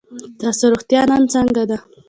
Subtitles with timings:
[0.33, 1.77] ستاسو روغتیا نن څنګه ده؟